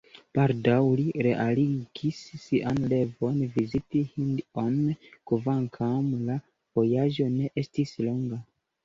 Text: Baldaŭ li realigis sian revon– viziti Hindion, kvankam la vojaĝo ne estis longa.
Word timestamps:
Baldaŭ 0.35 0.77
li 0.99 1.03
realigis 1.25 2.21
sian 2.45 2.79
revon– 2.93 3.37
viziti 3.57 4.01
Hindion, 4.15 4.79
kvankam 5.33 6.09
la 6.31 6.39
vojaĝo 6.79 7.29
ne 7.37 7.53
estis 7.65 7.95
longa. 8.09 8.41